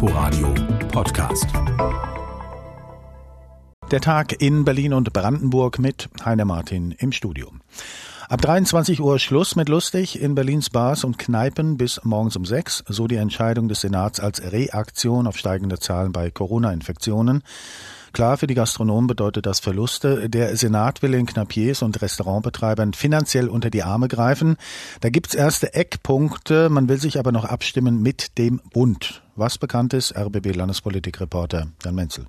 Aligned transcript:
Inforadio 0.00 0.54
Podcast. 0.92 1.48
Der 3.90 4.00
Tag 4.00 4.40
in 4.40 4.64
Berlin 4.64 4.92
und 4.92 5.12
Brandenburg 5.12 5.80
mit 5.80 6.08
Heiner 6.24 6.44
Martin 6.44 6.92
im 6.92 7.10
Studio. 7.10 7.50
Ab 8.28 8.40
23 8.40 9.00
Uhr 9.00 9.18
Schluss 9.18 9.56
mit 9.56 9.68
lustig 9.68 10.22
in 10.22 10.36
Berlins 10.36 10.70
Bars 10.70 11.02
und 11.02 11.18
Kneipen 11.18 11.78
bis 11.78 12.04
morgens 12.04 12.36
um 12.36 12.44
sechs, 12.44 12.84
so 12.86 13.08
die 13.08 13.16
Entscheidung 13.16 13.66
des 13.66 13.80
Senats 13.80 14.20
als 14.20 14.40
Reaktion 14.40 15.26
auf 15.26 15.36
steigende 15.36 15.80
Zahlen 15.80 16.12
bei 16.12 16.30
Corona-Infektionen. 16.30 17.42
Klar, 18.12 18.38
für 18.38 18.46
die 18.46 18.54
Gastronomen 18.54 19.06
bedeutet 19.06 19.46
das 19.46 19.60
Verluste. 19.60 20.28
Der 20.28 20.56
Senat 20.56 21.02
will 21.02 21.12
den 21.12 21.26
Knapiers 21.26 21.82
und 21.82 22.00
Restaurantbetreibern 22.00 22.92
finanziell 22.92 23.48
unter 23.48 23.70
die 23.70 23.82
Arme 23.82 24.08
greifen. 24.08 24.56
Da 25.00 25.10
gibt's 25.10 25.34
erste 25.34 25.74
Eckpunkte. 25.74 26.68
Man 26.68 26.88
will 26.88 26.98
sich 26.98 27.18
aber 27.18 27.32
noch 27.32 27.44
abstimmen 27.44 28.02
mit 28.02 28.38
dem 28.38 28.60
Bund. 28.72 29.22
Was 29.36 29.58
bekannt 29.58 29.92
ist, 29.92 30.16
RBB-Landespolitikreporter 30.16 31.68
Jan 31.84 31.94
Menzel. 31.94 32.26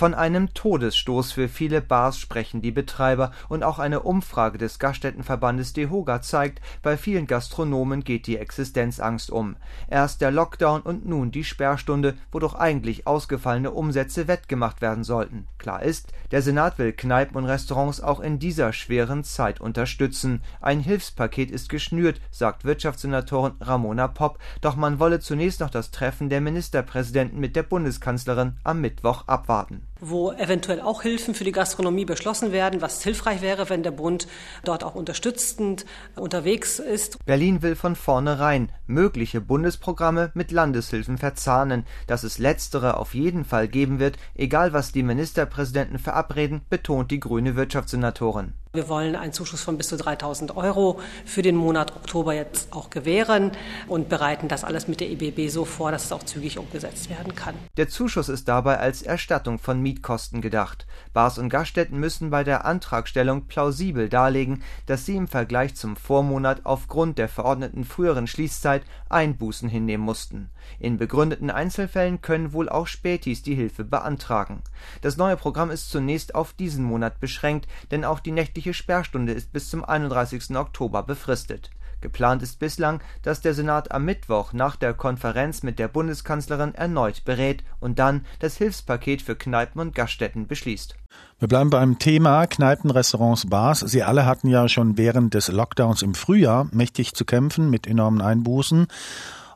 Von 0.00 0.14
einem 0.14 0.54
Todesstoß 0.54 1.32
für 1.32 1.46
viele 1.46 1.82
Bars 1.82 2.18
sprechen 2.18 2.62
die 2.62 2.70
Betreiber 2.70 3.32
und 3.50 3.62
auch 3.62 3.78
eine 3.78 4.00
Umfrage 4.00 4.56
des 4.56 4.78
Gaststättenverbandes 4.78 5.74
DEHOGA 5.74 6.22
zeigt, 6.22 6.62
bei 6.80 6.96
vielen 6.96 7.26
Gastronomen 7.26 8.02
geht 8.02 8.26
die 8.26 8.38
Existenzangst 8.38 9.30
um. 9.30 9.56
Erst 9.88 10.22
der 10.22 10.30
Lockdown 10.30 10.80
und 10.80 11.04
nun 11.04 11.32
die 11.32 11.44
Sperrstunde, 11.44 12.14
wodurch 12.32 12.54
eigentlich 12.54 13.06
ausgefallene 13.06 13.72
Umsätze 13.72 14.26
wettgemacht 14.26 14.80
werden 14.80 15.04
sollten. 15.04 15.46
Klar 15.58 15.82
ist, 15.82 16.14
der 16.30 16.40
Senat 16.40 16.78
will 16.78 16.94
Kneipen 16.94 17.36
und 17.36 17.44
Restaurants 17.44 18.00
auch 18.00 18.20
in 18.20 18.38
dieser 18.38 18.72
schweren 18.72 19.22
Zeit 19.22 19.60
unterstützen. 19.60 20.40
Ein 20.62 20.80
Hilfspaket 20.80 21.50
ist 21.50 21.68
geschnürt, 21.68 22.22
sagt 22.30 22.64
Wirtschaftssenatorin 22.64 23.52
Ramona 23.60 24.08
Popp, 24.08 24.38
doch 24.62 24.76
man 24.76 24.98
wolle 24.98 25.20
zunächst 25.20 25.60
noch 25.60 25.68
das 25.68 25.90
Treffen 25.90 26.30
der 26.30 26.40
Ministerpräsidenten 26.40 27.38
mit 27.38 27.54
der 27.54 27.64
Bundeskanzlerin 27.64 28.56
am 28.64 28.80
Mittwoch 28.80 29.28
abwarten 29.28 29.89
wo 30.00 30.32
eventuell 30.32 30.80
auch 30.80 31.02
Hilfen 31.02 31.34
für 31.34 31.44
die 31.44 31.52
Gastronomie 31.52 32.04
beschlossen 32.04 32.52
werden, 32.52 32.80
was 32.80 33.02
hilfreich 33.02 33.42
wäre, 33.42 33.68
wenn 33.68 33.82
der 33.82 33.90
Bund 33.90 34.26
dort 34.64 34.84
auch 34.84 34.94
unterstützend 34.94 35.84
unterwegs 36.16 36.78
ist. 36.78 37.24
Berlin 37.24 37.62
will 37.62 37.76
von 37.76 37.96
vornherein 37.96 38.70
mögliche 38.86 39.40
Bundesprogramme 39.40 40.30
mit 40.34 40.50
Landeshilfen 40.50 41.18
verzahnen. 41.18 41.84
Dass 42.06 42.24
es 42.24 42.38
letztere 42.38 42.96
auf 42.96 43.14
jeden 43.14 43.44
Fall 43.44 43.68
geben 43.68 43.98
wird, 43.98 44.16
egal 44.34 44.72
was 44.72 44.92
die 44.92 45.02
Ministerpräsidenten 45.02 45.98
verabreden, 45.98 46.62
betont 46.68 47.10
die 47.10 47.20
grüne 47.20 47.56
Wirtschaftssenatorin. 47.56 48.54
Wir 48.72 48.88
wollen 48.88 49.16
einen 49.16 49.32
Zuschuss 49.32 49.62
von 49.62 49.76
bis 49.76 49.88
zu 49.88 49.96
3000 49.96 50.56
Euro 50.56 51.00
für 51.24 51.42
den 51.42 51.56
Monat 51.56 51.90
Oktober 51.96 52.34
jetzt 52.34 52.72
auch 52.72 52.88
gewähren 52.88 53.50
und 53.88 54.08
bereiten 54.08 54.46
das 54.46 54.62
alles 54.62 54.86
mit 54.86 55.00
der 55.00 55.10
EBB 55.10 55.50
so 55.50 55.64
vor, 55.64 55.90
dass 55.90 56.04
es 56.04 56.12
auch 56.12 56.22
zügig 56.22 56.56
umgesetzt 56.56 57.10
werden 57.10 57.34
kann. 57.34 57.56
Der 57.76 57.88
Zuschuss 57.88 58.28
ist 58.28 58.46
dabei 58.46 58.78
als 58.78 59.02
Erstattung 59.02 59.58
von 59.58 59.82
Mietkosten 59.90 60.40
gedacht. 60.40 60.86
Bars 61.12 61.36
und 61.36 61.48
Gaststätten 61.48 61.98
müssen 61.98 62.30
bei 62.30 62.44
der 62.44 62.64
Antragstellung 62.64 63.46
plausibel 63.46 64.08
darlegen, 64.08 64.62
dass 64.86 65.04
sie 65.04 65.16
im 65.16 65.26
Vergleich 65.26 65.74
zum 65.74 65.96
Vormonat 65.96 66.64
aufgrund 66.64 67.18
der 67.18 67.28
verordneten 67.28 67.84
früheren 67.84 68.28
Schließzeit 68.28 68.84
Einbußen 69.08 69.68
hinnehmen 69.68 70.04
mussten. 70.04 70.50
In 70.78 70.96
begründeten 70.96 71.50
Einzelfällen 71.50 72.20
können 72.20 72.52
wohl 72.52 72.68
auch 72.68 72.86
Spätis 72.86 73.42
die 73.42 73.56
Hilfe 73.56 73.82
beantragen. 73.82 74.62
Das 75.00 75.16
neue 75.16 75.36
Programm 75.36 75.72
ist 75.72 75.90
zunächst 75.90 76.36
auf 76.36 76.52
diesen 76.52 76.84
Monat 76.84 77.18
beschränkt, 77.18 77.66
denn 77.90 78.04
auch 78.04 78.20
die 78.20 78.32
nächtliche 78.32 78.74
Sperrstunde 78.74 79.32
ist 79.32 79.52
bis 79.52 79.70
zum 79.70 79.84
31. 79.84 80.56
Oktober 80.56 81.02
befristet. 81.02 81.70
Geplant 82.00 82.42
ist 82.42 82.58
bislang, 82.58 83.00
dass 83.22 83.40
der 83.40 83.54
Senat 83.54 83.92
am 83.92 84.04
Mittwoch 84.04 84.52
nach 84.52 84.76
der 84.76 84.94
Konferenz 84.94 85.62
mit 85.62 85.78
der 85.78 85.88
Bundeskanzlerin 85.88 86.74
erneut 86.74 87.24
berät 87.24 87.62
und 87.80 87.98
dann 87.98 88.24
das 88.38 88.56
Hilfspaket 88.56 89.22
für 89.22 89.36
Kneipen 89.36 89.80
und 89.80 89.94
Gaststätten 89.94 90.46
beschließt. 90.46 90.94
Wir 91.38 91.48
bleiben 91.48 91.70
beim 91.70 91.98
Thema 91.98 92.46
Kneipen, 92.46 92.90
Restaurants, 92.90 93.48
Bars. 93.48 93.80
Sie 93.80 94.02
alle 94.02 94.26
hatten 94.26 94.48
ja 94.48 94.68
schon 94.68 94.98
während 94.98 95.34
des 95.34 95.48
Lockdowns 95.48 96.02
im 96.02 96.14
Frühjahr 96.14 96.68
mächtig 96.72 97.14
zu 97.14 97.24
kämpfen 97.24 97.70
mit 97.70 97.86
enormen 97.86 98.20
Einbußen. 98.20 98.86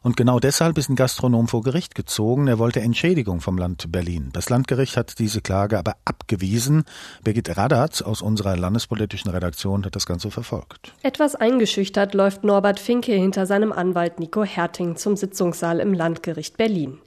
Und 0.04 0.18
genau 0.18 0.38
deshalb 0.38 0.76
ist 0.76 0.90
ein 0.90 0.96
Gastronom 0.96 1.48
vor 1.48 1.62
Gericht 1.62 1.94
gezogen. 1.94 2.46
Er 2.46 2.58
wollte 2.58 2.82
Entschädigung 2.82 3.40
vom 3.40 3.56
Land 3.56 3.90
Berlin. 3.90 4.28
Das 4.34 4.50
Landgericht 4.50 4.98
hat 4.98 5.18
diese 5.18 5.40
Klage 5.40 5.78
aber 5.78 5.96
abgewiesen. 6.04 6.84
Birgit 7.22 7.56
Radatz 7.56 8.02
aus 8.02 8.20
unserer 8.20 8.54
landespolitischen 8.54 9.30
Redaktion 9.30 9.82
hat 9.82 9.96
das 9.96 10.04
Ganze 10.04 10.30
verfolgt. 10.30 10.92
Etwas 11.02 11.34
eingeschüchtert 11.34 12.12
läuft 12.12 12.44
Norbert 12.44 12.80
Finke 12.80 13.12
hinter 13.12 13.46
seinem 13.46 13.72
Anwalt 13.72 14.20
Nico 14.20 14.44
Herting 14.44 14.96
zum 14.96 15.16
Sitzungssaal 15.16 15.80
im 15.80 15.94
Landgericht 15.94 16.58
Berlin. 16.58 16.98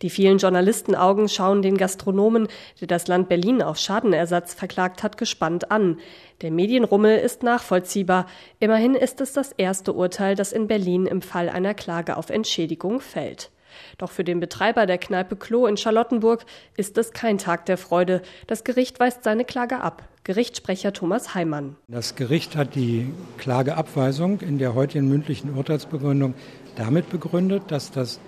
Die 0.00 0.08
vielen 0.08 0.38
Journalistenaugen 0.38 1.28
schauen 1.28 1.60
den 1.60 1.76
Gastronomen, 1.76 2.48
der 2.80 2.88
das 2.88 3.06
Land 3.06 3.28
Berlin 3.28 3.60
auf 3.60 3.76
Schadenersatz 3.76 4.54
verklagt 4.54 5.02
hat, 5.02 5.18
gespannt 5.18 5.70
an. 5.70 5.98
Der 6.42 6.50
Medienrummel 6.50 7.18
ist 7.18 7.42
nachvollziehbar. 7.42 8.26
Immerhin 8.60 8.94
ist 8.94 9.22
es 9.22 9.32
das 9.32 9.52
erste 9.52 9.94
Urteil, 9.94 10.34
das 10.34 10.52
in 10.52 10.66
Berlin 10.66 11.06
im 11.06 11.22
Fall 11.22 11.48
einer 11.48 11.72
Klage 11.72 12.16
auf 12.18 12.28
Entschädigung 12.28 13.00
fällt. 13.00 13.50
Doch 13.98 14.10
für 14.10 14.24
den 14.24 14.40
Betreiber 14.40 14.86
der 14.86 14.98
Kneipe 14.98 15.36
Klo 15.36 15.66
in 15.66 15.76
Charlottenburg 15.76 16.44
ist 16.76 16.98
es 16.98 17.12
kein 17.12 17.38
Tag 17.38 17.66
der 17.66 17.78
Freude. 17.78 18.22
Das 18.46 18.64
Gericht 18.64 19.00
weist 19.00 19.24
seine 19.24 19.44
Klage 19.44 19.80
ab. 19.80 20.08
Gerichtssprecher 20.24 20.92
Thomas 20.92 21.34
Heimann. 21.34 21.76
Das 21.88 22.16
Gericht 22.16 22.56
hat 22.56 22.74
die 22.74 23.12
Klageabweisung 23.38 24.40
in 24.40 24.58
der 24.58 24.74
heutigen 24.74 25.08
mündlichen 25.08 25.56
Urteilsbegründung 25.56 26.34
damit 26.76 27.08
begründet, 27.10 27.64
dass 27.68 27.90
das 27.90 28.20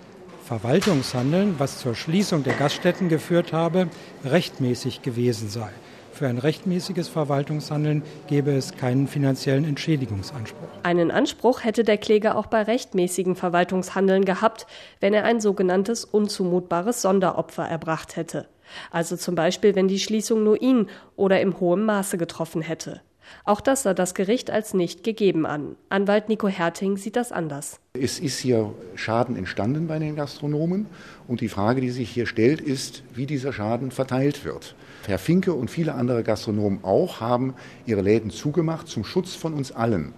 Verwaltungshandeln, 0.44 1.56
was 1.58 1.78
zur 1.78 1.94
Schließung 1.94 2.42
der 2.42 2.54
Gaststätten 2.54 3.10
geführt 3.10 3.52
habe, 3.52 3.88
rechtmäßig 4.24 5.02
gewesen 5.02 5.50
sei. 5.50 5.68
Für 6.18 6.26
ein 6.26 6.38
rechtmäßiges 6.38 7.06
Verwaltungshandeln 7.06 8.02
gäbe 8.26 8.50
es 8.50 8.72
keinen 8.72 9.06
finanziellen 9.06 9.62
Entschädigungsanspruch. 9.64 10.66
Einen 10.82 11.12
Anspruch 11.12 11.62
hätte 11.62 11.84
der 11.84 11.96
Kläger 11.96 12.36
auch 12.36 12.46
bei 12.46 12.60
rechtmäßigen 12.62 13.36
Verwaltungshandeln 13.36 14.24
gehabt, 14.24 14.66
wenn 14.98 15.14
er 15.14 15.22
ein 15.22 15.40
sogenanntes 15.40 16.04
unzumutbares 16.04 17.02
Sonderopfer 17.02 17.68
erbracht 17.68 18.16
hätte. 18.16 18.48
Also 18.90 19.16
zum 19.16 19.36
Beispiel, 19.36 19.76
wenn 19.76 19.86
die 19.86 20.00
Schließung 20.00 20.42
nur 20.42 20.60
ihn 20.60 20.88
oder 21.14 21.40
im 21.40 21.60
hohen 21.60 21.84
Maße 21.84 22.18
getroffen 22.18 22.62
hätte. 22.62 23.00
Auch 23.44 23.60
das 23.60 23.82
sah 23.82 23.94
das 23.94 24.14
Gericht 24.14 24.50
als 24.50 24.74
nicht 24.74 25.04
gegeben 25.04 25.46
an. 25.46 25.76
Anwalt 25.88 26.28
Nico 26.28 26.48
Herting 26.48 26.96
sieht 26.96 27.16
das 27.16 27.32
anders. 27.32 27.80
Es 27.94 28.18
ist 28.18 28.38
hier 28.38 28.72
Schaden 28.94 29.36
entstanden 29.36 29.86
bei 29.86 29.98
den 29.98 30.16
Gastronomen 30.16 30.86
und 31.26 31.40
die 31.40 31.48
Frage, 31.48 31.80
die 31.80 31.90
sich 31.90 32.10
hier 32.10 32.26
stellt, 32.26 32.60
ist, 32.60 33.02
wie 33.14 33.26
dieser 33.26 33.52
Schaden 33.52 33.90
verteilt 33.90 34.44
wird. 34.44 34.74
Herr 35.06 35.18
Finke 35.18 35.52
und 35.54 35.70
viele 35.70 35.94
andere 35.94 36.22
Gastronomen 36.22 36.84
auch 36.84 37.20
haben 37.20 37.54
ihre 37.86 38.02
Läden 38.02 38.30
zugemacht 38.30 38.88
zum 38.88 39.04
Schutz 39.04 39.34
von 39.34 39.54
uns 39.54 39.72
allen. 39.72 40.12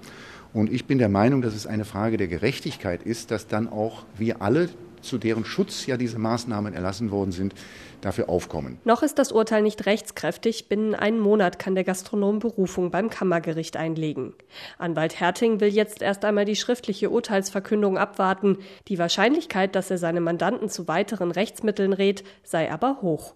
Und 0.53 0.73
ich 0.73 0.87
bin 0.87 0.99
der 0.99 1.09
Meinung, 1.09 1.43
dass 1.43 1.55
es 1.55 1.67
eine 1.67 1.85
Frage 1.85 2.17
der 2.17 2.27
Gerechtigkeit 2.27 3.05
ist, 3.05 3.31
dass 3.31 3.47
dann 3.47 3.69
auch 3.69 4.05
wir 4.19 4.43
alle, 4.43 4.69
zu 5.03 5.19
deren 5.19 5.45
Schutz 5.45 5.87
ja 5.87 5.97
diese 5.97 6.19
Maßnahmen 6.19 6.75
erlassen 6.75 7.11
worden 7.11 7.33
sind, 7.33 7.55
dafür 8.01 8.29
aufkommen. 8.29 8.79
Noch 8.85 9.03
ist 9.03 9.19
das 9.19 9.33
Urteil 9.33 9.63
nicht 9.63 9.87
rechtskräftig. 9.87 10.69
Binnen 10.69 10.95
einen 10.95 11.19
Monat 11.19 11.59
kann 11.59 11.75
der 11.75 11.85
Gastronom 11.85 12.39
Berufung 12.39 12.91
beim 12.91 13.11
Kammergericht 13.11 13.77
einlegen. 13.77 14.35
Anwalt 14.79 15.21
Herting 15.21 15.61
will 15.61 15.69
jetzt 15.69 16.03
erst 16.03 16.25
einmal 16.25 16.45
die 16.45 16.57
schriftliche 16.57 17.11
Urteilsverkündung 17.11 17.99
abwarten. 17.99 18.59
Die 18.89 18.99
Wahrscheinlichkeit, 18.99 19.75
dass 19.75 19.91
er 19.91 19.99
seine 19.99 20.21
Mandanten 20.21 20.69
zu 20.69 20.89
weiteren 20.89 21.31
Rechtsmitteln 21.31 21.93
rät, 21.93 22.25
sei 22.43 22.71
aber 22.71 22.99
hoch. 23.03 23.35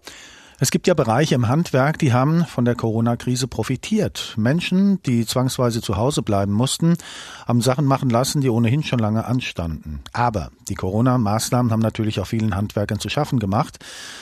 Es 0.57 0.71
gibt 0.71 0.87
ja 0.87 0.93
Bereiche 0.93 1.35
im 1.35 1.49
Handwerk, 1.49 1.99
die 1.99 2.13
haben 2.13 2.45
von 2.45 2.63
der 2.63 2.75
Corona-Krise 2.75 3.49
profitiert. 3.49 4.35
Menschen, 4.37 5.03
die 5.03 5.25
zwangsweise 5.25 5.81
zu 5.81 5.97
Hause 5.97 6.21
bleiben 6.21 6.53
mussten, 6.53 6.95
haben 7.45 7.59
Sachen 7.59 7.83
machen 7.83 8.09
lassen, 8.09 8.39
die 8.39 8.49
ohnehin 8.49 8.81
schon 8.81 8.99
lange 8.99 9.25
anstanden. 9.25 9.99
Aber 10.13 10.51
die 10.69 10.75
Corona-Maßnahmen 10.75 11.73
haben 11.73 11.81
natürlich 11.81 12.21
auch 12.21 12.27
vielen 12.27 12.55
Handwerkern 12.55 12.99
zu 12.99 13.09
schaffen 13.09 13.39
gemacht. 13.39 13.79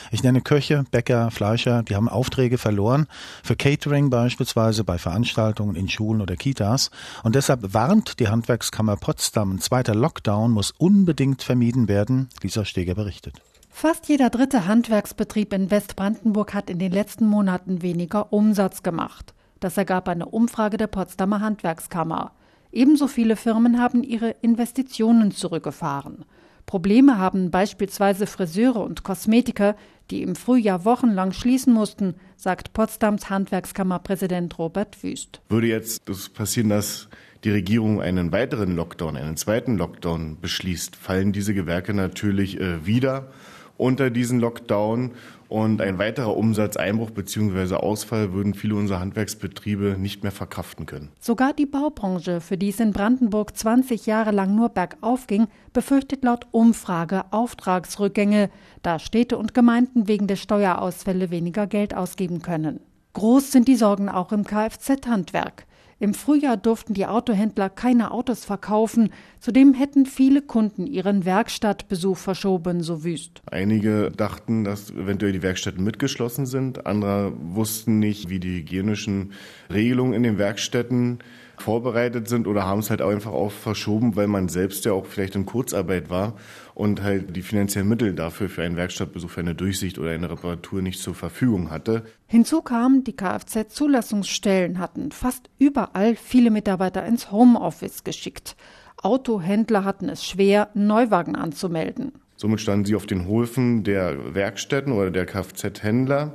Ich 0.09 0.24
nenne 0.24 0.41
Köche, 0.41 0.85
Bäcker, 0.89 1.30
Fleischer, 1.30 1.83
die 1.83 1.95
haben 1.95 2.09
Aufträge 2.09 2.57
verloren. 2.57 3.06
Für 3.44 3.56
Catering 3.56 4.09
beispielsweise 4.09 4.83
bei 4.83 4.97
Veranstaltungen 4.97 5.75
in 5.75 5.88
Schulen 5.88 6.19
oder 6.19 6.36
Kitas. 6.36 6.89
Und 7.21 7.36
deshalb 7.36 7.75
warnt 7.75 8.19
die 8.19 8.29
Handwerkskammer 8.29 8.95
Potsdam, 8.95 9.51
ein 9.51 9.59
zweiter 9.59 9.94
Lockdown 9.94 10.50
muss 10.50 10.71
unbedingt 10.71 11.44
vermieden 11.44 11.88
werden. 11.88 12.29
Lisa 12.41 12.65
Steger 12.65 12.95
berichtet. 12.95 13.39
Fast 13.75 14.07
jeder 14.07 14.29
dritte 14.29 14.65
Handwerksbetrieb 14.65 15.51
in 15.51 15.69
Westbrandenburg 15.69 16.53
hat 16.53 16.69
in 16.69 16.79
den 16.79 16.91
letzten 16.91 17.25
Monaten 17.25 17.81
weniger 17.81 18.31
Umsatz 18.31 18.81
gemacht. 18.81 19.33
Das 19.59 19.75
ergab 19.77 20.07
eine 20.07 20.27
Umfrage 20.27 20.77
der 20.77 20.87
Potsdamer 20.87 21.41
Handwerkskammer. 21.41 22.31
Ebenso 22.71 23.07
viele 23.07 23.35
Firmen 23.35 23.81
haben 23.81 24.03
ihre 24.03 24.35
Investitionen 24.41 25.31
zurückgefahren. 25.31 26.23
Probleme 26.65 27.17
haben 27.17 27.51
beispielsweise 27.51 28.25
Friseure 28.25 28.81
und 28.81 29.03
Kosmetiker, 29.03 29.75
die 30.11 30.21
im 30.21 30.35
Frühjahr 30.35 30.85
wochenlang 30.85 31.33
schließen 31.33 31.73
mussten, 31.73 32.13
sagt 32.37 32.71
Potsdams 32.73 33.29
Handwerkskammerpräsident 33.29 34.57
Robert 34.59 35.03
Wüst. 35.03 35.41
Würde 35.49 35.67
jetzt 35.67 36.07
das 36.07 36.29
passieren, 36.29 36.69
dass 36.69 37.09
die 37.43 37.51
Regierung 37.51 38.01
einen 38.01 38.31
weiteren 38.31 38.75
Lockdown, 38.75 39.17
einen 39.17 39.35
zweiten 39.35 39.77
Lockdown 39.77 40.39
beschließt, 40.39 40.95
fallen 40.95 41.33
diese 41.33 41.53
Gewerke 41.53 41.93
natürlich 41.93 42.61
äh, 42.61 42.85
wieder 42.85 43.31
unter 43.77 44.09
diesen 44.09 44.39
Lockdown. 44.39 45.11
Und 45.49 45.81
ein 45.81 45.99
weiterer 45.99 46.35
Umsatzeinbruch 46.35 47.11
bzw. 47.11 47.75
Ausfall 47.75 48.33
würden 48.33 48.55
viele 48.55 48.73
unserer 48.73 48.99
Handwerksbetriebe 48.99 49.97
nicht 49.99 50.23
mehr 50.23 50.31
verkraften 50.31 50.87
können. 50.87 51.09
Sogar 51.19 51.53
die 51.53 51.67
Baubranche, 51.67 52.41
für 52.41 52.57
die 52.57 52.69
es 52.69 52.79
in 52.79 52.91
Brandenburg 52.91 53.55
20 53.55 54.07
Jahre 54.07 54.31
lang 54.31 54.55
nur 54.55 54.69
bergauf 54.69 55.27
ging, 55.27 55.45
befürchtet 55.71 56.23
laut 56.23 56.47
Umfrage 56.49 57.25
Auftragsrückgänge, 57.31 58.49
da 58.81 58.97
Städte 58.97 59.37
und 59.37 59.53
Gemeinden 59.53 60.07
wegen 60.07 60.25
der 60.25 60.37
Steuerausfälle 60.37 61.29
weniger 61.29 61.67
Geld 61.67 61.95
ausgeben 61.95 62.41
können. 62.41 62.79
Groß 63.13 63.51
sind 63.51 63.67
die 63.67 63.75
Sorgen 63.75 64.09
auch 64.09 64.31
im 64.31 64.45
Kfz-Handwerk. 64.45 65.67
Im 65.99 66.13
Frühjahr 66.13 66.57
durften 66.57 66.93
die 66.93 67.05
Autohändler 67.05 67.69
keine 67.69 68.11
Autos 68.11 68.45
verkaufen. 68.45 69.09
Zudem 69.39 69.73
hätten 69.73 70.05
viele 70.05 70.41
Kunden 70.41 70.87
ihren 70.87 71.25
Werkstattbesuch 71.25 72.17
verschoben, 72.17 72.81
so 72.81 73.03
wüst. 73.03 73.41
Einige 73.49 74.11
dachten, 74.11 74.63
dass 74.63 74.91
eventuell 74.91 75.31
die 75.31 75.41
Werkstätten 75.41 75.83
mitgeschlossen 75.83 76.45
sind. 76.45 76.85
Andere 76.85 77.33
wussten 77.37 77.99
nicht, 77.99 78.29
wie 78.29 78.39
die 78.39 78.57
hygienischen 78.57 79.33
Regelungen 79.71 80.13
in 80.13 80.23
den 80.23 80.37
Werkstätten 80.37 81.19
vorbereitet 81.57 82.27
sind 82.27 82.47
oder 82.47 82.65
haben 82.65 82.79
es 82.79 82.89
halt 82.89 83.01
auch 83.01 83.11
einfach 83.11 83.31
auch 83.31 83.51
verschoben, 83.51 84.15
weil 84.15 84.27
man 84.27 84.50
selbst 84.50 84.85
ja 84.85 84.94
auch 84.94 85.05
vielleicht 85.05 85.35
in 85.35 85.45
Kurzarbeit 85.45 86.09
war 86.09 86.33
und 86.73 87.01
halt 87.01 87.35
die 87.35 87.41
finanziellen 87.41 87.88
Mittel 87.88 88.13
dafür 88.13 88.50
für 88.50 88.63
einen 88.63 88.75
Werkstattbesuch, 88.75 89.29
für 89.29 89.41
eine 89.41 89.55
Durchsicht 89.55 90.00
oder 90.00 90.11
eine 90.11 90.29
Reparatur 90.29 90.81
nicht 90.81 91.00
zur 91.00 91.15
Verfügung 91.15 91.69
hatte. 91.69 92.03
Hinzu 92.27 92.61
kam, 92.61 93.03
die 93.03 93.15
Kfz-Zulassungsstellen 93.15 94.79
hatten 94.79 95.11
fast 95.11 95.50
überall 95.59 96.15
viele 96.15 96.51
Mitarbeiter 96.51 97.05
ins 97.05 97.31
Homeoffice 97.31 98.03
geschickt. 98.03 98.55
Autohändler 99.01 99.83
hatten 99.83 100.09
es 100.09 100.25
schwer, 100.25 100.69
Neuwagen 100.73 101.35
anzumelden. 101.35 102.13
Somit 102.35 102.61
standen 102.61 102.85
sie 102.85 102.95
auf 102.95 103.05
den 103.05 103.27
Höfen 103.27 103.83
der 103.83 104.33
Werkstätten 104.33 104.91
oder 104.91 105.11
der 105.11 105.25
Kfz-Händler, 105.25 106.33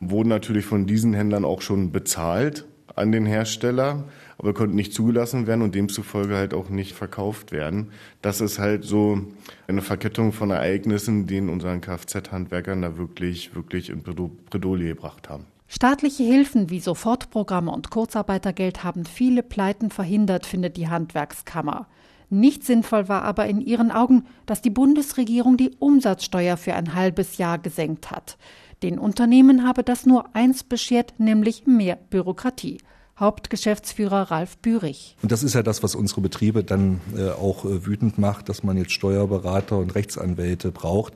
wurden 0.00 0.28
natürlich 0.28 0.66
von 0.66 0.86
diesen 0.86 1.14
Händlern 1.14 1.44
auch 1.44 1.62
schon 1.62 1.90
bezahlt 1.90 2.66
an 2.94 3.12
den 3.12 3.26
Hersteller, 3.26 4.04
aber 4.38 4.54
konnten 4.54 4.76
nicht 4.76 4.94
zugelassen 4.94 5.46
werden 5.46 5.62
und 5.62 5.74
demzufolge 5.74 6.36
halt 6.36 6.54
auch 6.54 6.68
nicht 6.68 6.94
verkauft 6.94 7.50
werden. 7.52 7.88
Das 8.22 8.40
ist 8.40 8.58
halt 8.58 8.84
so 8.84 9.20
eine 9.66 9.82
Verkettung 9.82 10.32
von 10.32 10.50
Ereignissen, 10.50 11.26
die 11.26 11.38
in 11.38 11.48
unseren 11.48 11.80
Kfz-Handwerkern 11.80 12.82
da 12.82 12.96
wirklich, 12.96 13.54
wirklich 13.54 13.90
in 13.90 14.02
Bredouille 14.02 14.88
gebracht 14.88 15.28
haben. 15.28 15.44
Staatliche 15.66 16.22
Hilfen 16.22 16.70
wie 16.70 16.80
Sofortprogramme 16.80 17.70
und 17.70 17.90
Kurzarbeitergeld 17.90 18.84
haben 18.84 19.04
viele 19.04 19.42
Pleiten 19.42 19.90
verhindert, 19.90 20.46
findet 20.46 20.78
die 20.78 20.88
Handwerkskammer. 20.88 21.88
Nicht 22.30 22.64
sinnvoll 22.64 23.08
war 23.08 23.22
aber 23.22 23.46
in 23.46 23.60
ihren 23.60 23.90
Augen, 23.90 24.24
dass 24.46 24.62
die 24.62 24.70
Bundesregierung 24.70 25.56
die 25.56 25.72
Umsatzsteuer 25.78 26.56
für 26.56 26.74
ein 26.74 26.94
halbes 26.94 27.38
Jahr 27.38 27.58
gesenkt 27.58 28.10
hat. 28.10 28.38
Den 28.82 28.98
Unternehmen 28.98 29.66
habe 29.66 29.82
das 29.82 30.06
nur 30.06 30.34
eins 30.36 30.62
beschert, 30.62 31.14
nämlich 31.18 31.66
mehr 31.66 31.96
Bürokratie. 31.96 32.78
Hauptgeschäftsführer 33.18 34.30
Ralf 34.30 34.56
Bürich. 34.58 35.16
Und 35.22 35.32
das 35.32 35.42
ist 35.42 35.54
ja 35.54 35.62
das, 35.62 35.82
was 35.82 35.94
unsere 35.94 36.20
Betriebe 36.20 36.62
dann 36.62 37.00
äh, 37.16 37.30
auch 37.30 37.64
äh, 37.64 37.84
wütend 37.86 38.18
macht, 38.18 38.48
dass 38.48 38.62
man 38.62 38.76
jetzt 38.76 38.92
Steuerberater 38.92 39.78
und 39.78 39.94
Rechtsanwälte 39.94 40.70
braucht, 40.70 41.12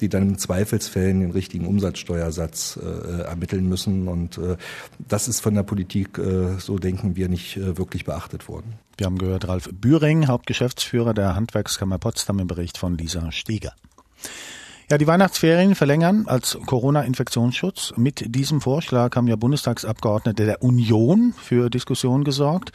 die 0.00 0.08
dann 0.08 0.22
im 0.22 0.38
Zweifelsfällen 0.38 1.20
den 1.20 1.30
richtigen 1.30 1.66
Umsatzsteuersatz 1.66 2.78
äh, 2.82 3.22
ermitteln 3.22 3.68
müssen. 3.68 4.08
Und 4.08 4.40
das 4.98 5.28
ist 5.28 5.40
von 5.40 5.54
der 5.54 5.62
Politik, 5.62 6.20
so 6.58 6.78
denken 6.78 7.16
wir, 7.16 7.28
nicht 7.28 7.58
wirklich 7.76 8.04
beachtet 8.04 8.48
worden. 8.48 8.74
Wir 8.96 9.06
haben 9.06 9.18
gehört 9.18 9.48
Ralf 9.48 9.68
Bühring, 9.72 10.26
Hauptgeschäftsführer 10.26 11.14
der 11.14 11.34
Handwerkskammer 11.34 11.98
Potsdam 11.98 12.38
im 12.38 12.46
Bericht 12.46 12.78
von 12.78 12.96
Lisa 12.96 13.32
Steger. 13.32 13.72
Ja, 14.88 14.98
die 14.98 15.08
Weihnachtsferien 15.08 15.74
verlängern 15.74 16.26
als 16.28 16.56
Corona-Infektionsschutz. 16.64 17.94
Mit 17.96 18.36
diesem 18.36 18.60
Vorschlag 18.60 19.16
haben 19.16 19.26
ja 19.26 19.34
Bundestagsabgeordnete 19.34 20.46
der 20.46 20.62
Union 20.62 21.34
für 21.36 21.70
Diskussionen 21.70 22.22
gesorgt. 22.22 22.70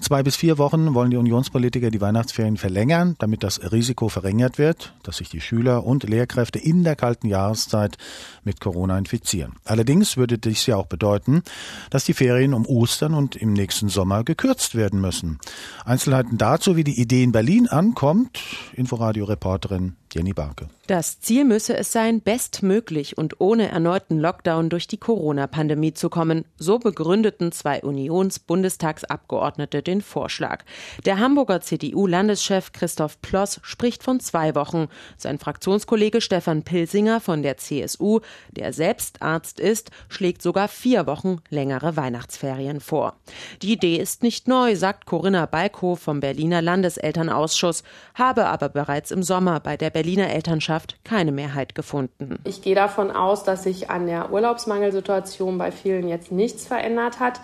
Zwei 0.00 0.24
bis 0.24 0.34
vier 0.34 0.58
Wochen 0.58 0.92
wollen 0.92 1.12
die 1.12 1.16
Unionspolitiker 1.16 1.92
die 1.92 2.00
Weihnachtsferien 2.00 2.56
verlängern, 2.56 3.14
damit 3.20 3.44
das 3.44 3.70
Risiko 3.70 4.08
verringert 4.08 4.58
wird, 4.58 4.92
dass 5.04 5.18
sich 5.18 5.28
die 5.28 5.40
Schüler 5.40 5.84
und 5.86 6.02
Lehrkräfte 6.02 6.58
in 6.58 6.82
der 6.82 6.96
kalten 6.96 7.28
Jahreszeit 7.28 7.96
mit 8.42 8.58
Corona 8.60 8.98
infizieren. 8.98 9.52
Allerdings 9.64 10.16
würde 10.16 10.38
dies 10.38 10.66
ja 10.66 10.74
auch 10.74 10.86
bedeuten, 10.86 11.44
dass 11.90 12.04
die 12.04 12.14
Ferien 12.14 12.54
um 12.54 12.66
Ostern 12.66 13.14
und 13.14 13.36
im 13.36 13.52
nächsten 13.52 13.88
Sommer 13.88 14.24
gekürzt 14.24 14.74
werden 14.74 15.00
müssen. 15.00 15.38
Einzelheiten 15.84 16.38
dazu, 16.38 16.74
wie 16.74 16.82
die 16.82 17.00
Idee 17.00 17.22
in 17.22 17.30
Berlin 17.30 17.68
ankommt, 17.68 18.40
Inforadio-Reporterin 18.74 19.94
Jenny 20.12 20.34
Barke. 20.34 20.68
Das 20.88 21.20
Ziel 21.20 21.44
müsse 21.44 21.76
es 21.76 21.90
sein, 21.90 22.20
bestmöglich 22.20 23.16
und 23.16 23.40
ohne 23.40 23.68
erneuten 23.68 24.18
Lockdown 24.18 24.68
durch 24.68 24.86
die 24.86 24.98
Corona-Pandemie 24.98 25.94
zu 25.94 26.10
kommen. 26.10 26.44
So 26.58 26.78
begründeten 26.78 27.50
zwei 27.50 27.82
Unions-Bundestagsabgeordnete 27.82 29.82
den 29.82 30.02
Vorschlag. 30.02 30.64
Der 31.06 31.18
Hamburger 31.18 31.62
CDU-Landeschef 31.62 32.72
Christoph 32.72 33.22
Ploss 33.22 33.60
spricht 33.62 34.02
von 34.02 34.20
zwei 34.20 34.54
Wochen. 34.54 34.88
Sein 35.16 35.38
Fraktionskollege 35.38 36.20
Stefan 36.20 36.62
Pilsinger 36.62 37.20
von 37.20 37.42
der 37.42 37.56
CSU, 37.56 38.20
der 38.50 38.74
selbst 38.74 39.22
Arzt 39.22 39.60
ist, 39.60 39.92
schlägt 40.10 40.42
sogar 40.42 40.68
vier 40.68 41.06
Wochen 41.06 41.38
längere 41.48 41.96
Weihnachtsferien 41.96 42.80
vor. 42.80 43.16
Die 43.62 43.72
Idee 43.72 43.96
ist 43.96 44.22
nicht 44.22 44.46
neu, 44.46 44.76
sagt 44.76 45.06
Corinna 45.06 45.46
Balko 45.46 45.96
vom 45.96 46.20
Berliner 46.20 46.60
Landeselternausschuss, 46.60 47.82
habe 48.14 48.46
aber 48.46 48.68
bereits 48.68 49.10
im 49.10 49.22
Sommer 49.22 49.60
bei 49.60 49.78
der 49.78 49.88
Berliner 49.88 50.01
Elternschaft 50.02 50.96
keine 51.04 51.32
Mehrheit 51.32 51.74
gefunden. 51.74 52.38
Ich 52.44 52.62
gehe 52.62 52.74
davon 52.74 53.10
aus, 53.10 53.44
dass 53.44 53.62
sich 53.64 53.90
an 53.90 54.06
der 54.06 54.32
Urlaubsmangelsituation 54.32 55.58
bei 55.58 55.72
vielen 55.72 56.08
jetzt 56.08 56.32
nichts 56.32 56.66
verändert 56.66 57.20
hat 57.20 57.40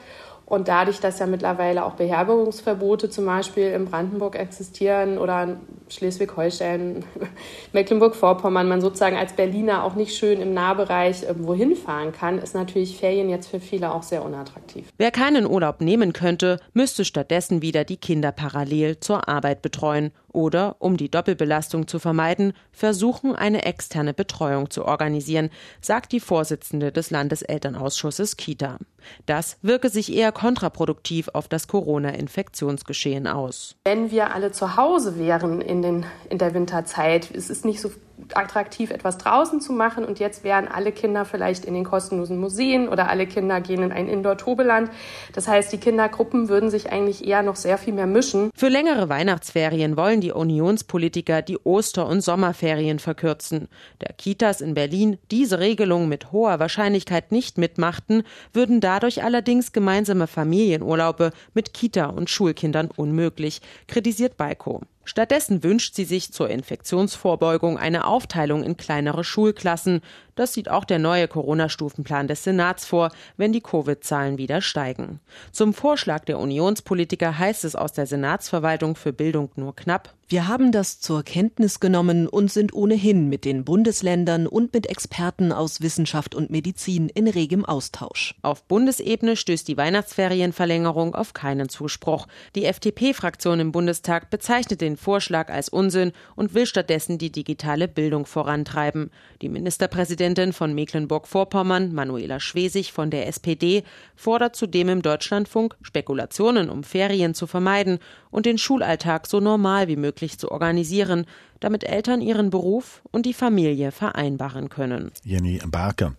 und 0.49 0.69
dadurch, 0.69 0.99
dass 0.99 1.19
ja 1.19 1.27
mittlerweile 1.27 1.85
auch 1.85 1.93
Beherbergungsverbote 1.93 3.11
zum 3.11 3.27
Beispiel 3.27 3.67
in 3.67 3.85
Brandenburg 3.85 4.35
existieren 4.35 5.19
oder 5.19 5.43
in 5.43 5.57
Schleswig-Holstein, 5.91 7.05
Mecklenburg-Vorpommern, 7.75 8.67
man 8.67 8.81
sozusagen 8.81 9.17
als 9.17 9.35
Berliner 9.35 9.85
auch 9.85 9.95
nicht 9.95 10.17
schön 10.17 10.41
im 10.41 10.55
Nahbereich 10.55 11.27
wohin 11.39 11.77
fahren 11.77 12.13
kann, 12.13 12.39
ist 12.39 12.55
natürlich 12.55 12.97
Ferien 12.97 13.29
jetzt 13.29 13.49
für 13.49 13.61
viele 13.61 13.93
auch 13.93 14.03
sehr 14.03 14.25
unattraktiv. 14.25 14.89
Wer 14.97 15.11
keinen 15.11 15.47
Urlaub 15.47 15.83
nehmen 15.83 16.15
könnte, 16.15 16.61
müsste 16.73 17.05
stattdessen 17.05 17.61
wieder 17.61 17.85
die 17.85 17.99
Kinder 17.99 18.33
parallel 18.33 19.01
zur 19.01 19.29
Arbeit 19.29 19.61
betreuen 19.61 20.13
oder, 20.33 20.77
um 20.79 20.97
die 20.97 21.11
Doppelbelastung 21.11 21.89
zu 21.89 21.99
vermeiden, 21.99 22.53
versuchen, 22.73 23.35
eine 23.35 23.65
externe 23.65 24.15
Betreuung 24.15 24.71
zu 24.71 24.85
organisieren, 24.85 25.51
sagt 25.81 26.13
die 26.13 26.21
Vorsitzende 26.21 26.93
des 26.93 27.11
Landeselternausschusses 27.11 28.37
Kita. 28.37 28.79
Das 29.27 29.57
wirke 29.63 29.89
sich 29.89 30.13
eher 30.13 30.33
kontraproduktiv 30.33 31.29
auf 31.33 31.49
das 31.49 31.69
Corona-Infektionsgeschehen 31.69 33.27
aus. 33.27 33.77
Wenn 33.85 34.11
wir 34.11 34.35
alle 34.35 34.53
zu 34.53 34.77
Hause 34.77 35.19
wären 35.19 35.61
in, 35.61 35.83
den, 35.83 36.07
in 36.29 36.39
der 36.39 36.55
Winterzeit, 36.55 37.31
es 37.31 37.51
ist 37.51 37.65
nicht 37.65 37.81
so 37.81 37.91
attraktiv, 38.37 38.91
etwas 38.91 39.19
draußen 39.19 39.61
zu 39.61 39.73
machen. 39.73 40.05
Und 40.05 40.19
jetzt 40.19 40.45
wären 40.45 40.69
alle 40.69 40.93
Kinder 40.93 41.25
vielleicht 41.25 41.65
in 41.65 41.75
den 41.75 41.85
kostenlosen 41.85 42.39
Museen 42.39 42.89
oder 42.89 43.09
alle 43.09 43.27
Kinder 43.27 43.61
gehen 43.61 43.83
in 43.83 43.93
ein 43.93 44.09
Indoor-Tobeland. 44.09 44.91
Das 45.33 45.49
heißt, 45.49 45.73
die 45.73 45.79
Kindergruppen 45.79 46.49
würden 46.49 46.71
sich 46.71 46.93
eigentlich 46.93 47.27
eher 47.27 47.43
noch 47.43 47.57
sehr 47.57 47.79
viel 47.79 47.95
mehr 47.95 48.07
mischen. 48.07 48.51
Für 48.55 48.69
längere 48.69 49.09
Weihnachtsferien 49.09 49.97
wollen 49.97 50.21
die 50.21 50.33
Unionspolitiker 50.33 51.43
die 51.43 51.59
Oster- 51.65 52.07
und 52.07 52.21
Sommerferien 52.21 52.99
verkürzen. 52.99 53.69
Der 54.01 54.13
Kitas 54.13 54.61
in 54.61 54.75
Berlin 54.75 55.19
diese 55.31 55.59
Regelung 55.59 56.09
mit 56.09 56.33
hoher 56.33 56.59
Wahrscheinlichkeit 56.59 57.33
nicht 57.33 57.59
mitmachten, 57.59 58.23
würden 58.53 58.81
dadurch 58.81 59.23
allerdings 59.23 59.73
gemeinsame 59.73 60.27
Familienurlaube 60.27 61.33
mit 61.55 61.75
Kita- 61.75 62.07
und 62.07 62.31
Schulkindern 62.31 62.91
unmöglich, 62.95 63.61
kritisiert 63.87 64.37
Baiko. 64.37 64.83
Stattdessen 65.09 65.63
wünscht 65.63 65.95
sie 65.95 66.05
sich 66.05 66.35
zur 66.35 66.51
Infektionsvorbeugung 66.51 67.79
eine 67.79 68.07
Aufteilung 68.07 68.63
in 68.63 68.77
kleinere 68.77 69.25
Schulklassen. 69.25 70.03
Das 70.39 70.53
sieht 70.53 70.71
auch 70.71 70.85
der 70.85 71.01
neue 71.01 71.27
Corona-Stufenplan 71.27 72.29
des 72.29 72.45
Senats 72.45 72.87
vor, 72.87 73.11
wenn 73.37 73.53
die 73.53 73.61
Covid-Zahlen 73.61 74.39
wieder 74.39 74.61
steigen. 74.61 75.19
Zum 75.51 75.75
Vorschlag 75.75 76.25
der 76.27 76.39
Unionspolitiker 76.39 77.37
heißt 77.37 77.65
es 77.65 77.75
aus 77.75 77.93
der 77.93 78.07
Senatsverwaltung 78.07 78.95
für 78.95 79.13
Bildung 79.13 79.51
nur 79.57 79.75
knapp. 79.75 80.15
Wir 80.31 80.47
haben 80.47 80.73
das 80.73 81.01
zur 81.01 81.23
Kenntnis 81.23 81.81
genommen 81.81 82.29
und 82.29 82.53
sind 82.53 82.75
ohnehin 82.75 83.31
mit 83.31 83.47
den 83.47 83.65
Bundesländern 83.65 84.47
und 84.47 84.75
mit 84.75 84.87
Experten 84.87 85.53
aus 85.53 85.81
Wissenschaft 85.81 86.35
und 86.35 86.51
Medizin 86.51 87.09
in 87.09 87.27
regem 87.27 87.65
Austausch. 87.65 88.35
Auf 88.43 88.63
Bundesebene 88.65 89.37
stößt 89.37 89.67
die 89.67 89.79
Weihnachtsferienverlängerung 89.79 91.15
auf 91.15 91.33
keinen 91.33 91.71
Zuspruch. 91.71 92.29
Die 92.55 92.67
FDP-Fraktion 92.67 93.59
im 93.59 93.73
Bundestag 93.73 94.29
bezeichnet 94.29 94.83
den 94.83 94.99
Vorschlag 94.99 95.49
als 95.49 95.71
Unsinn 95.71 96.13
und 96.37 96.53
will 96.53 96.67
stattdessen 96.67 97.17
die 97.17 97.33
digitale 97.33 97.89
Bildung 97.89 98.27
vorantreiben. 98.27 99.11
Die 99.41 99.49
Ministerpräsidentin 99.49 100.28
Ministerpräsidentin 100.29 100.53
von 100.53 100.75
Mecklenburg-Vorpommern, 100.75 101.95
Manuela 101.95 102.39
Schwesig 102.39 102.93
von 102.93 103.11
der 103.11 103.27
SPD, 103.29 103.83
fordert 104.15 104.57
zudem 104.57 104.89
im 104.89 105.03
Deutschlandfunk, 105.03 105.77
Spekulationen 105.81 106.69
um 106.69 106.85
Ferien 106.85 107.35
zu 107.35 107.47
vermeiden 107.47 107.99
und 108.31 108.45
den 108.45 108.59
Schulalltag 108.59 109.27
so 109.27 109.41
normal 109.41 109.89
wie 109.89 109.97
möglich 109.97 110.39
zu 110.39 110.51
organisieren, 110.51 111.25
damit 111.61 111.85
Eltern 111.85 112.21
ihren 112.21 112.51
Beruf 112.51 113.03
und 113.11 113.25
die 113.25 113.33
Familie 113.33 113.91
vereinbaren 113.91 114.69
können. 114.69 115.11
Jenny 115.25 115.61
Barke. 115.67 116.15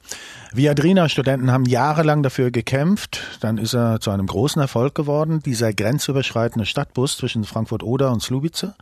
Viadrina-Studenten 0.53 1.51
haben 1.51 1.65
jahrelang 1.65 2.23
dafür 2.23 2.51
gekämpft. 2.51 3.21
Dann 3.41 3.57
ist 3.57 3.75
er 3.75 3.99
zu 3.99 4.09
einem 4.09 4.25
großen 4.25 4.61
Erfolg 4.61 4.95
geworden, 4.95 5.41
dieser 5.45 5.71
grenzüberschreitende 5.71 6.65
Stadtbus 6.65 7.17
zwischen 7.17 7.43
Frankfurt-Oder 7.43 8.11
und 8.11 8.21
Slubice. 8.21 8.73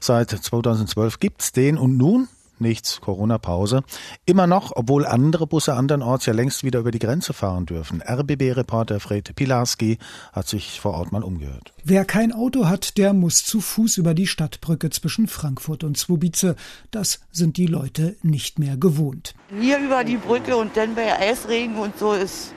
Seit 0.00 0.30
2012 0.30 1.18
gibt's 1.18 1.50
den 1.50 1.76
und 1.76 1.96
nun 1.96 2.28
nichts, 2.60 3.00
Corona-Pause. 3.00 3.82
Immer 4.26 4.46
noch, 4.46 4.72
obwohl 4.74 5.06
andere 5.06 5.46
Busse 5.46 5.74
andernorts 5.74 6.26
ja 6.26 6.32
längst 6.32 6.64
wieder 6.64 6.80
über 6.80 6.90
die 6.90 6.98
Grenze 6.98 7.32
fahren 7.32 7.66
dürfen. 7.66 8.02
RBB-Reporter 8.02 9.00
Fred 9.00 9.34
Pilarski 9.34 9.98
hat 10.32 10.48
sich 10.48 10.80
vor 10.80 10.94
Ort 10.94 11.12
mal 11.12 11.22
umgehört. 11.22 11.72
Wer 11.84 12.04
kein 12.04 12.32
Auto 12.32 12.66
hat, 12.66 12.98
der 12.98 13.12
muss 13.12 13.44
zu 13.44 13.60
Fuß 13.60 13.96
über 13.96 14.14
die 14.14 14.26
Stadtbrücke 14.26 14.90
zwischen 14.90 15.28
Frankfurt 15.28 15.84
und 15.84 15.96
Swobice. 15.96 16.54
Das 16.90 17.20
sind 17.30 17.56
die 17.56 17.66
Leute 17.66 18.16
nicht 18.22 18.58
mehr 18.58 18.76
gewohnt. 18.76 19.34
Hier 19.60 19.78
über 19.78 20.04
die 20.04 20.16
Brücke 20.16 20.56
und 20.56 20.76
dann 20.76 20.94
bei 20.94 21.18
Eisregen 21.18 21.76
und 21.78 21.98
so 21.98 22.12
ist 22.12 22.52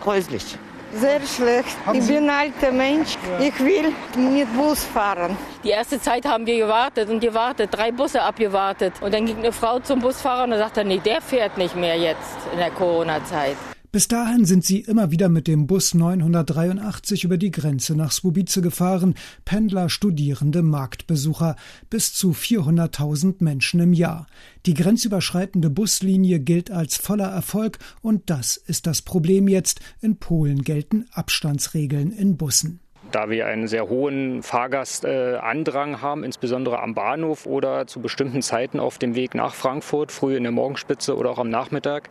gräuslich. 0.00 0.58
Sehr 0.94 1.20
schlecht. 1.26 1.76
Haben 1.84 1.98
ich 1.98 2.06
bin 2.06 2.28
ein 2.28 2.30
alter 2.30 2.72
Mensch. 2.72 3.16
Ja. 3.38 3.46
Ich 3.46 3.58
will 3.58 3.92
mit 4.16 4.56
Bus 4.56 4.84
fahren. 4.84 5.36
Die 5.62 5.70
erste 5.70 6.00
Zeit 6.00 6.24
haben 6.24 6.46
wir 6.46 6.56
gewartet 6.58 7.08
und 7.08 7.20
gewartet, 7.20 7.70
drei 7.72 7.90
Busse 7.90 8.22
abgewartet. 8.22 8.94
Und 9.00 9.12
dann 9.12 9.26
ging 9.26 9.38
eine 9.38 9.52
Frau 9.52 9.80
zum 9.80 10.00
Busfahrer 10.00 10.44
und 10.44 10.52
sagte, 10.52 10.84
nee, 10.84 11.00
der 11.04 11.20
fährt 11.20 11.58
nicht 11.58 11.74
mehr 11.74 11.96
jetzt 11.96 12.36
in 12.52 12.58
der 12.58 12.70
Corona-Zeit. 12.70 13.56
Bis 13.94 14.08
dahin 14.08 14.44
sind 14.44 14.64
sie 14.64 14.80
immer 14.80 15.12
wieder 15.12 15.28
mit 15.28 15.46
dem 15.46 15.68
Bus 15.68 15.94
983 15.94 17.22
über 17.22 17.38
die 17.38 17.52
Grenze 17.52 17.94
nach 17.94 18.10
Swobice 18.10 18.60
gefahren, 18.60 19.14
Pendler, 19.44 19.88
Studierende, 19.88 20.62
Marktbesucher, 20.62 21.54
bis 21.90 22.12
zu 22.12 22.32
400.000 22.32 23.36
Menschen 23.38 23.78
im 23.78 23.92
Jahr. 23.92 24.26
Die 24.66 24.74
grenzüberschreitende 24.74 25.70
Buslinie 25.70 26.40
gilt 26.40 26.72
als 26.72 26.96
voller 26.96 27.28
Erfolg 27.28 27.78
und 28.02 28.30
das 28.30 28.56
ist 28.56 28.88
das 28.88 29.00
Problem 29.00 29.46
jetzt. 29.46 29.78
In 30.00 30.16
Polen 30.16 30.62
gelten 30.64 31.04
Abstandsregeln 31.12 32.10
in 32.10 32.36
Bussen 32.36 32.80
da 33.14 33.30
wir 33.30 33.46
einen 33.46 33.68
sehr 33.68 33.88
hohen 33.88 34.42
Fahrgastandrang 34.42 36.00
haben, 36.00 36.24
insbesondere 36.24 36.80
am 36.80 36.94
Bahnhof 36.94 37.46
oder 37.46 37.86
zu 37.86 38.00
bestimmten 38.00 38.42
Zeiten 38.42 38.80
auf 38.80 38.98
dem 38.98 39.14
Weg 39.14 39.34
nach 39.34 39.54
Frankfurt, 39.54 40.10
früh 40.10 40.36
in 40.36 40.42
der 40.42 40.52
Morgenspitze 40.52 41.16
oder 41.16 41.30
auch 41.30 41.38
am 41.38 41.48
Nachmittag, 41.48 42.10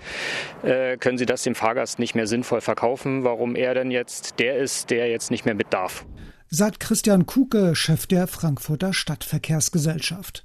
äh, 0.63 0.97
können 0.97 1.17
Sie 1.17 1.25
das 1.25 1.43
dem 1.43 1.55
Fahrgast 1.55 1.99
nicht 1.99 2.15
mehr 2.15 2.27
sinnvoll 2.27 2.61
verkaufen, 2.61 3.23
warum 3.23 3.55
er 3.55 3.73
denn 3.73 3.91
jetzt 3.91 4.39
der 4.39 4.57
ist, 4.57 4.89
der 4.89 5.09
jetzt 5.09 5.31
nicht 5.31 5.45
mehr 5.45 5.55
mit 5.55 5.73
darf. 5.73 6.05
Sagt 6.49 6.79
Christian 6.79 7.25
Kuke, 7.25 7.75
Chef 7.75 8.05
der 8.05 8.27
Frankfurter 8.27 8.93
Stadtverkehrsgesellschaft. 8.93 10.43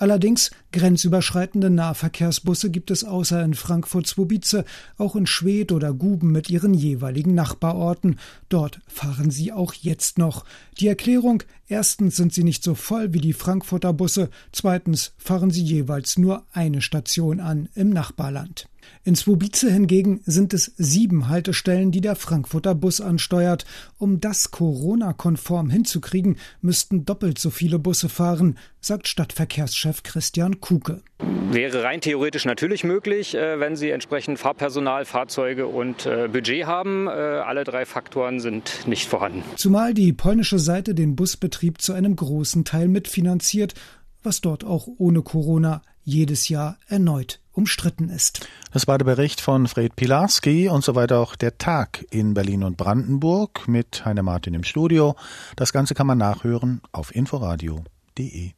Allerdings 0.00 0.50
grenzüberschreitende 0.72 1.68
Nahverkehrsbusse 1.68 2.70
gibt 2.70 2.90
es 2.90 3.04
außer 3.04 3.44
in 3.44 3.52
Frankfurt-Swobice 3.52 4.64
auch 4.96 5.14
in 5.14 5.26
Schwedt 5.26 5.72
oder 5.72 5.92
Guben 5.92 6.32
mit 6.32 6.48
ihren 6.48 6.72
jeweiligen 6.72 7.34
Nachbarorten. 7.34 8.18
Dort 8.48 8.80
fahren 8.88 9.30
sie 9.30 9.52
auch 9.52 9.74
jetzt 9.74 10.16
noch. 10.16 10.46
Die 10.78 10.88
Erklärung, 10.88 11.42
erstens 11.68 12.16
sind 12.16 12.32
sie 12.32 12.44
nicht 12.44 12.64
so 12.64 12.74
voll 12.74 13.12
wie 13.12 13.20
die 13.20 13.34
Frankfurter 13.34 13.92
Busse, 13.92 14.30
zweitens 14.52 15.12
fahren 15.18 15.50
sie 15.50 15.62
jeweils 15.62 16.16
nur 16.16 16.46
eine 16.50 16.80
Station 16.80 17.38
an 17.38 17.68
im 17.74 17.90
Nachbarland. 17.90 18.70
In 19.02 19.16
Swobice 19.16 19.70
hingegen 19.70 20.20
sind 20.26 20.52
es 20.52 20.72
sieben 20.76 21.28
Haltestellen, 21.28 21.90
die 21.90 22.00
der 22.00 22.16
Frankfurter 22.16 22.74
Bus 22.74 23.00
ansteuert. 23.00 23.64
Um 23.98 24.20
das 24.20 24.50
Corona-konform 24.50 25.70
hinzukriegen, 25.70 26.36
müssten 26.60 27.04
doppelt 27.04 27.38
so 27.38 27.50
viele 27.50 27.78
Busse 27.78 28.08
fahren, 28.08 28.58
sagt 28.80 29.08
Stadtverkehrschef 29.08 30.02
Christian 30.02 30.60
Kuke. 30.60 31.02
Wäre 31.50 31.82
rein 31.82 32.00
theoretisch 32.00 32.44
natürlich 32.44 32.84
möglich, 32.84 33.34
äh, 33.34 33.58
wenn 33.58 33.76
Sie 33.76 33.90
entsprechend 33.90 34.38
Fahrpersonal, 34.38 35.04
Fahrzeuge 35.04 35.66
und 35.66 36.06
äh, 36.06 36.28
Budget 36.28 36.66
haben. 36.66 37.08
Äh, 37.08 37.10
alle 37.10 37.64
drei 37.64 37.84
Faktoren 37.84 38.40
sind 38.40 38.86
nicht 38.86 39.08
vorhanden. 39.08 39.42
Zumal 39.56 39.94
die 39.94 40.12
polnische 40.12 40.58
Seite 40.58 40.94
den 40.94 41.16
Busbetrieb 41.16 41.80
zu 41.80 41.92
einem 41.92 42.16
großen 42.16 42.64
Teil 42.64 42.88
mitfinanziert, 42.88 43.74
was 44.22 44.40
dort 44.40 44.64
auch 44.64 44.86
ohne 44.98 45.22
Corona 45.22 45.82
jedes 46.04 46.48
Jahr 46.48 46.78
erneut 46.88 47.40
umstritten 47.60 48.08
ist. 48.08 48.48
Das 48.72 48.88
war 48.88 48.96
der 48.96 49.04
Bericht 49.04 49.42
von 49.42 49.68
Fred 49.68 49.94
Pilarski 49.94 50.68
und 50.68 50.82
soweit 50.82 51.12
auch 51.12 51.36
der 51.36 51.58
Tag 51.58 52.06
in 52.10 52.32
Berlin 52.32 52.64
und 52.64 52.78
Brandenburg 52.78 53.68
mit 53.68 54.02
Heiner 54.06 54.22
Martin 54.22 54.54
im 54.54 54.64
Studio. 54.64 55.14
Das 55.56 55.72
Ganze 55.72 55.94
kann 55.94 56.06
man 56.06 56.16
nachhören 56.16 56.80
auf 56.90 57.14
inforadio.de. 57.14 58.52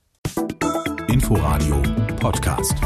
Inforadio 1.09 1.82
Podcast. 2.21 2.76